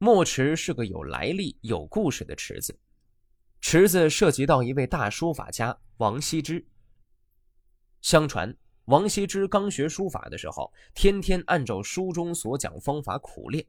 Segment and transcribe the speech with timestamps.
[0.00, 2.78] 墨池是个有来历、有故事的池子，
[3.60, 6.64] 池子涉及到一位大书法家王羲之。
[8.00, 13.66] 相传，王羲之刚学书法的时候，天天按照书中所讲方法苦练，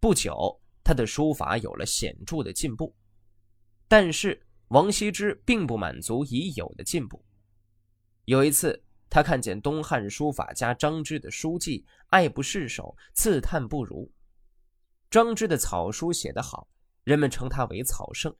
[0.00, 2.96] 不久，他的书法有了显著的进步。
[3.86, 7.22] 但是，王羲之并不满足已有的进步。
[8.24, 14.10] 有一次，他看见东汉书法家张芝的书迹爱不释手，自叹不如。
[15.10, 16.68] 张芝的草书写得好，
[17.04, 18.34] 人们称他为草圣。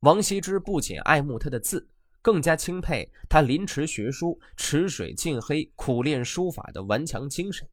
[0.00, 1.88] 王羲之不仅爱慕他的字，
[2.20, 7.68] 更加钦佩他临池学书、池水尽黑、苦练书法的顽强精神。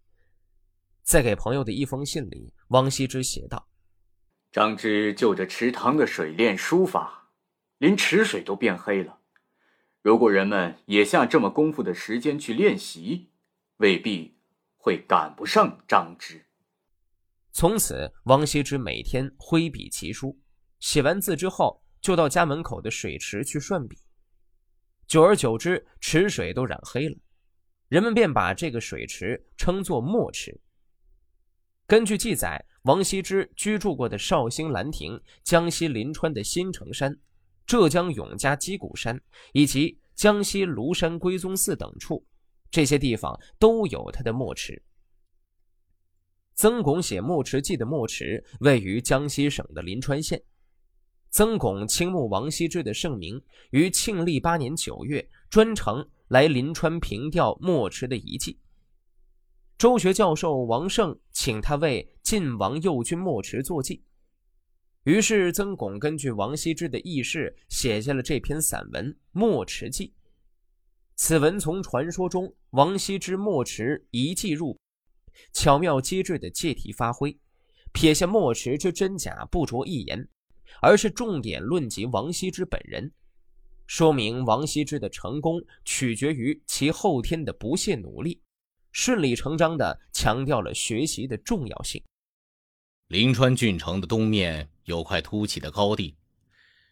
[1.02, 3.68] 在给朋友的一封信里，王羲之写道
[4.52, 7.32] ：“张芝就着池塘的水练书法，
[7.80, 9.22] 连池水都变黑了。
[10.04, 13.32] 如果人们也下这么功夫的时间去练习，
[13.78, 14.38] 未必
[14.78, 16.46] 会赶不上张芝。”
[17.52, 20.38] 从此，王羲之每天挥笔疾书，
[20.80, 23.98] 写完字之后，就到家门口的水池去涮笔。
[25.08, 27.18] 久而久之，池水都染黑了，
[27.88, 30.62] 人们便把这个水池称作墨池。
[31.88, 37.20] 根据记载，王羲之居住过的绍兴兰亭、江西临川的新城山、
[37.66, 39.20] 浙江永嘉鸡骨山
[39.54, 42.24] 以及江西庐山归宗寺等处，
[42.70, 44.82] 这些地方都有他的墨池。
[46.60, 50.44] 曾巩写《墨池记》的墨池位于江西省的临川县。
[51.30, 58.60] 曾巩倾慕王羲之的盛名，于庆历八年九月专程来临川凭吊墨池的遗迹。
[59.78, 64.04] 周学教授王胜请他为晋王右军墨池作记，
[65.06, 70.08] 于是曾巩根据王羲之的轶事写下了这篇散文《墨池记》。
[71.16, 74.78] 此文从传说中王羲之墨池遗迹入。
[75.54, 77.38] 巧妙机智的借题发挥，
[77.92, 80.28] 撇下墨池之真假不着一言，
[80.82, 83.12] 而是重点论及王羲之本人，
[83.88, 88.42] 说明王羲之的成功取决于其后天的不懈努力，
[88.92, 92.04] 顺理成章地强调了学习的重要性。
[93.08, 96.16] 临川郡城的东面有块凸起的高地，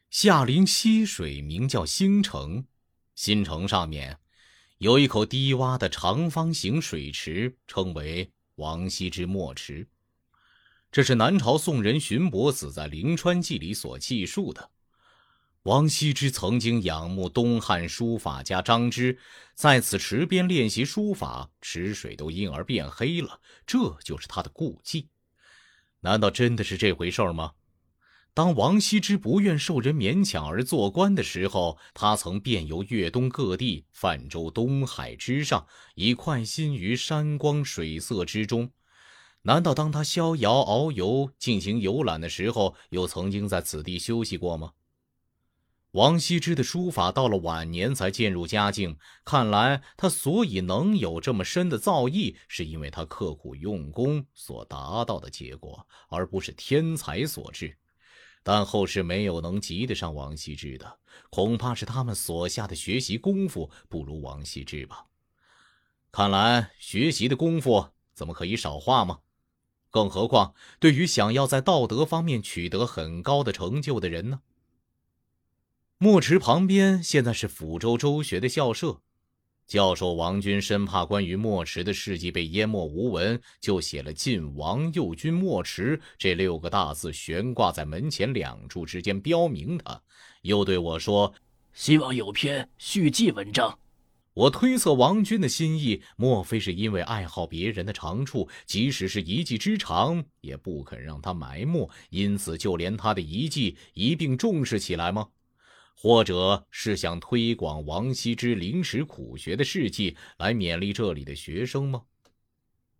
[0.09, 2.65] 下临溪水，名叫新城。
[3.13, 4.17] 新城上面
[4.79, 8.31] 有一口低洼的长方形水池，称为。
[8.57, 9.87] 王羲之墨池，
[10.91, 14.71] 这是南朝宋人荀伯子在《临川记》里所记述的。
[15.61, 19.19] 王羲之曾经仰慕东汉书法家张芝，
[19.53, 25.09] 在此池边练习书法，池水都因而变黑了，这就是他的故迹。
[25.99, 27.53] 难道真的是这回事吗？
[28.37, 35.65] 当王羲之不愿受人勉强而做官的时候，他曾遍游粤东各地，泛舟东海之上，
[35.95, 38.69] 以快心于山光水色之中。
[39.41, 44.73] 难道当他逍遥遨游、进行游览的时候，又曾经在此地休息过吗？
[45.93, 57.75] 王羲之的书法到了晚年才渐入佳境，看来他所以能有这么深的造诣，是因为他刻苦用功所达到的结果，而不是天才所致。
[58.47, 60.99] 但后世没有能及得上王羲之的，
[61.29, 65.07] 恐怕是他们所下的学习功夫不如王羲之吧。
[66.13, 69.19] 看来学习的功夫怎么可以少画吗？
[69.89, 74.39] 更何况对于想要在道德方面取得很高的成就的人呢？
[75.97, 79.01] 墨池旁边现在是抚州州学的校舍。
[79.67, 90.01] 教授王军深怕关于墨池的事迹被淹没无闻，就写了“晋王右军墨池”这六个大字悬挂在门前两处之间，标明他。
[90.43, 91.33] 又对我说
[91.73, 93.77] ：“希望有篇续记文章。”
[94.33, 105.27] 我推测王军的心意，莫非是因为爱好别人的长处，即使是一技之长，也不肯让他埋没，因此就连他的遗迹一并重视起来吗？
[105.99, 112.03] 或者是想推广王羲之临时苦学的事迹，来勉励这里的学生吗？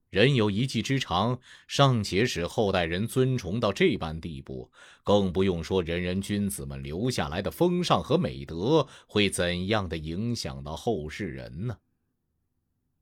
[0.09, 4.71] 人有一技之长，尚且使后代人尊崇到这般地步，
[5.03, 11.77] 更不用说仁人君子们留下来的风尚和美德会怎样的影响到后世人呢？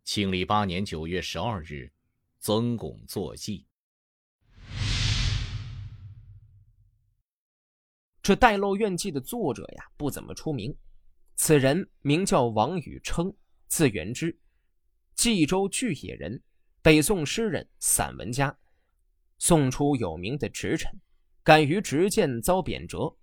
[0.04, 1.90] 庆历八年九月十二日，
[2.40, 3.66] 曾巩作记。
[8.26, 10.76] 这《带漏院记》的作者呀，不怎么出名。
[11.36, 13.32] 此人名叫王禹偁，
[13.68, 14.36] 字元之，
[15.16, 16.42] 冀州巨野人，
[16.82, 18.58] 北宋诗人、散文家。
[19.38, 20.92] 宋初有名的直臣，
[21.44, 23.16] 敢于直谏遭贬谪。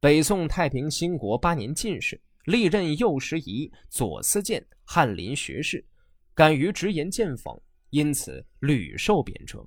[0.00, 5.86] 北宋太平兴国八年进士，历任右拾遗、左司谏、翰林学士，
[6.34, 7.56] 敢于直言谏讽，
[7.90, 9.64] 因此屡受贬谪。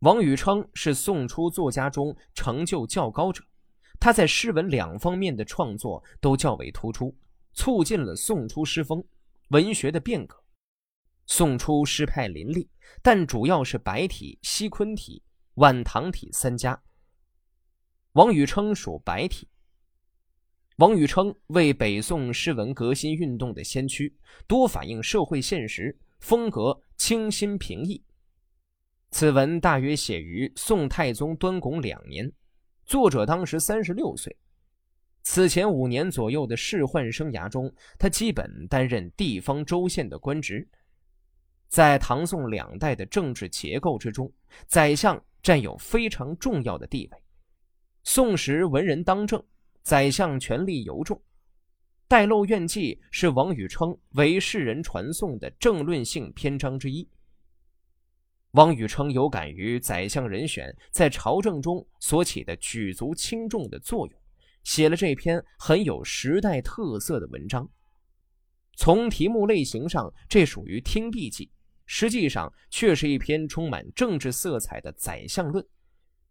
[0.00, 3.44] 王宇称是宋初作家中成就较高者，
[3.98, 7.14] 他在诗文两方面的创作都较为突出，
[7.52, 9.04] 促进了宋初诗风、
[9.48, 10.42] 文学的变革。
[11.26, 12.66] 宋初诗派林立，
[13.02, 15.22] 但主要是白体、西昆体、
[15.56, 16.80] 晚唐体三家。
[18.12, 19.46] 王宇称属白体。
[20.78, 24.16] 王宇称为北宋诗文革新运动的先驱，
[24.46, 28.02] 多反映社会现实，风格清新平易。
[29.10, 32.30] 此文大约写于宋太宗端拱两年，
[32.84, 34.34] 作者当时三十六岁。
[35.22, 40.66] 此前五年左右的仕宦生涯中，他基本担任地方州县的官职。
[41.68, 44.32] 在唐宋两代的政治结构之中，
[44.66, 47.18] 宰相占有非常重要的地位。
[48.04, 49.44] 宋时文人当政，
[49.82, 51.16] 宰相权力尤重。
[52.08, 57.08] 《代漏院记》是王禹称为世人传颂的政论性篇章之一。
[58.52, 64.20] 汪宇称有感于宰相人选在朝政中所起的举足轻重的作用，
[64.64, 67.68] 写了这篇很有时代特色的文章。
[68.74, 71.48] 从题目类型上，这属于听壁记，
[71.86, 75.64] 实际上却是一篇充满政治色彩的宰相论，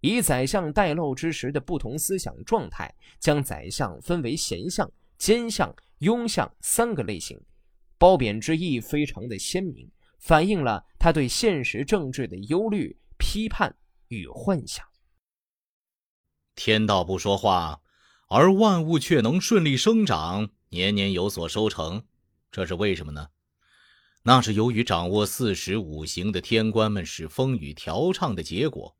[0.02, 7.40] 以宰相带漏之时的不同思想状态，将宰相分为贤相、奸相、庸相三个类型，
[7.98, 9.90] 褒贬之意非常的鲜明。
[10.20, 13.76] 反映了他对现实政治的忧虑、批判
[14.10, 14.86] 与幻想。
[16.56, 17.82] 天道不说话，
[18.28, 22.04] 而万物却能顺利生长，年年有所收成，
[22.52, 23.30] 这是为什么呢？
[24.24, 28.98] 那是由于掌握四时五行的天官们使风雨调畅的结果。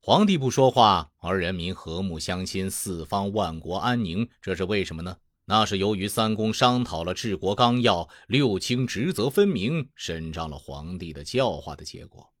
[0.00, 5.18] 皇帝不说话，而人民和睦相亲，四方万国安宁，这是为什么呢？
[5.46, 12.32] 那是由于三公商讨了治国纲要，六卿职责分明，伸张了皇帝的教化的结果。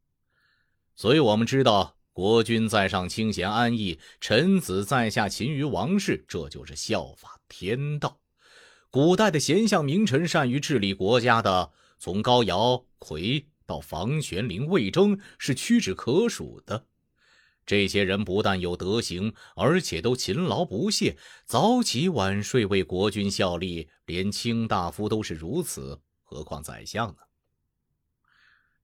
[0.96, 8.20] 所以，我们知道，国君在上清闲安逸，臣子在下勤于王室，这就是效法天道。
[8.88, 16.86] 古代的贤相名臣善于治理国家的，从高尧、夔到房玄龄、魏征，是屈指可数的。
[17.66, 21.16] 这些人不但有德行，而且都勤劳不懈，
[21.46, 23.88] 早起晚睡，为国君效力。
[24.04, 27.16] 连卿大夫都是如此，何况宰相呢？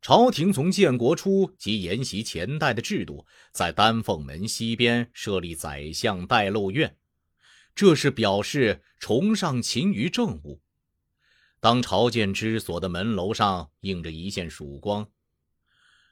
[0.00, 6.96] 朝廷从建国初即沿袭前代的制度，在丹凤门西边设立宰相待漏院，
[7.74, 10.62] 这是表示崇尚勤于政务。
[11.60, 15.06] 当朝见之所的门楼上映着一线曙光，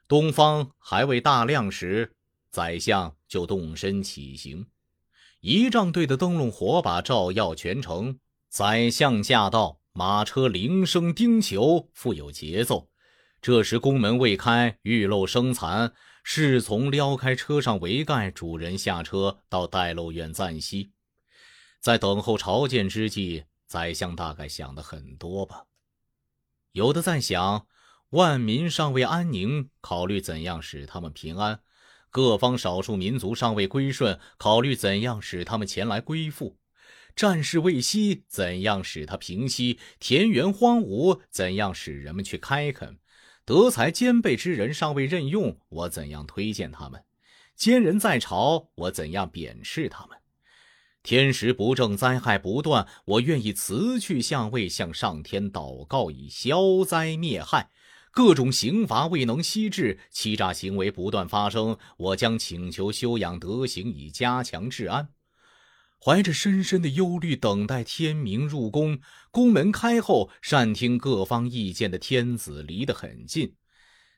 [0.07, 2.15] 东方还未大亮时。
[2.49, 4.65] 宰相就动身起行，
[5.39, 8.19] 仪仗队的灯笼火把照耀全城。
[8.49, 12.89] 宰相驾到，马车铃声叮求，富有节奏。
[13.39, 15.93] 这时宫门未开，玉漏声残，
[16.23, 20.91] 侍从撩开车上帷盖，主人下车到待漏院暂息。
[21.79, 25.65] 在等候朝见之际，宰相大概想的很多吧。
[26.71, 27.67] 有的在想，
[28.09, 31.61] 万民尚未安宁，考虑怎样使他们平安。
[32.11, 36.55] 各方少数民族尚未归顺，考虑怎样使他们前来归附；
[37.15, 42.95] 战事未息，怎样使他平息；田园荒芜，怎样使人们去开垦；
[43.45, 47.01] 德才兼备之人尚未任用，我怎样推荐他们；
[47.55, 50.17] 奸人在朝，我怎样贬斥他们；
[51.03, 57.69] 天时不正，灾害不断，我愿意辞去相位，向上天祷告，以消灾灭害。
[58.11, 61.77] 各种刑罚未能息制，欺诈行为不断发生。
[61.97, 65.09] 我将请求修养德行，以加强治安。
[66.01, 68.99] 怀着深深的忧虑，等待天明入宫。
[69.31, 73.55] 宫门开后，善听各方意见的天子离得很近。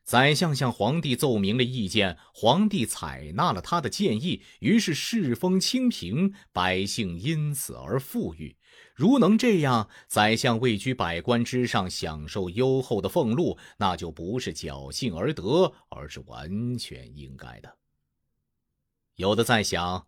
[0.03, 8.57] 宰相向皇帝奏明了意见，皇帝采纳了他的建议，于是世风清平，百姓因此而富裕。
[9.01, 17.77] 如能这样，宰相位居百官之上，享受优厚的俸禄，那就不是侥幸而得，而是完全应该的。
[19.15, 20.05] 有的在想，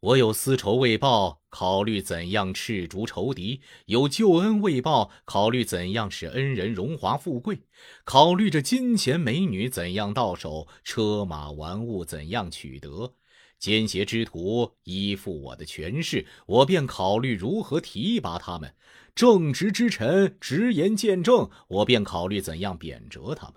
[0.00, 7.58] 我有私仇未报，考虑怎样斥逐仇敌；有救恩未报，考虑怎样使恩人荣华富贵；
[8.02, 13.14] 考虑着金钱美女怎样到手，车马玩物怎样取得。
[13.58, 18.70] 奸邪之徒依附我的权势，我便考虑如何提拔他们；
[19.14, 23.54] 正直之臣直言见证，我便考虑怎样贬谪他们。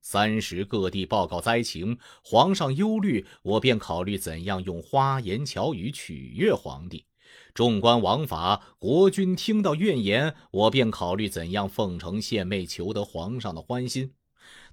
[0.00, 7.04] 三时各地报告灾情，皇上忧虑，我便考虑怎样用花言巧语取悦皇帝。
[7.52, 14.12] 众官王法，国君听到怨言，我便考虑怎样奉承献媚，求得皇上的欢心。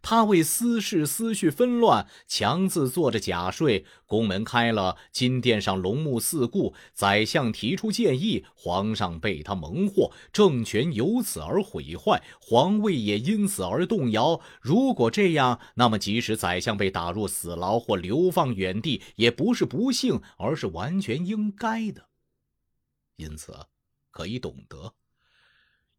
[0.01, 3.85] 他为私事思绪纷乱，强自做着假睡。
[4.07, 14.41] 宫门开了，金殿上龙目四顾，宰相提出建议，皇上被他蒙惑，政权由此而毁坏，皇位也因此而动摇。
[14.59, 22.07] 如果这样，那么即使宰相被打入死牢或流放远地，也不是不幸，而是完全应该的。
[23.17, 23.55] 因此，
[24.09, 24.95] 可以懂得。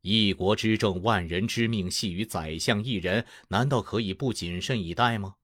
[0.02, 5.34] 一国之政，万人之命系于宰相一人，难道可以不谨慎以待吗？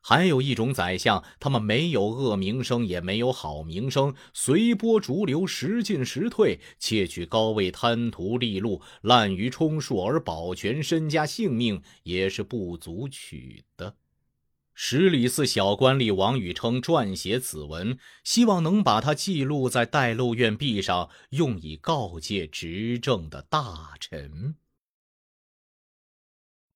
[0.00, 13.94] 还有一种宰相，他们没有恶名声，也没有好名声，随波逐流，时进时退，窃取高位，贪图利禄，滥竽充数而保全身家性命，也是不足取的。
[14.84, 24.56] 十里寺小官吏王宇称撰写此文，希望能把它记录在带路院壁上，用以告诫执政的大臣。